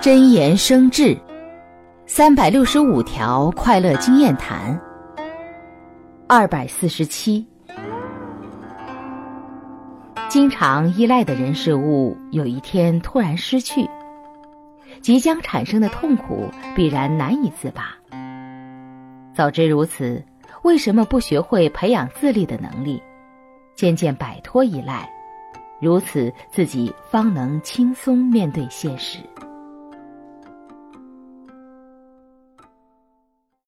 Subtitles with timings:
[0.00, 1.16] 真言生智。
[2.06, 4.80] 三百六十五条快乐经验谈。
[6.28, 7.44] 二百四十七。
[10.28, 13.88] 经常依赖的人事物有一天突然失去。
[15.00, 17.96] 即将产生的痛苦必然难以自拔。
[19.34, 20.24] 早知如此
[20.62, 23.02] 为什么不学会培养自立的能力？
[23.74, 25.10] 渐渐摆脱依赖
[25.80, 29.18] 如此自己方能轻松面对现实。